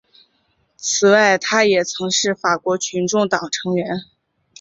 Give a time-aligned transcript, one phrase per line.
[0.77, 4.01] 此外他也曾是法国群众党成员。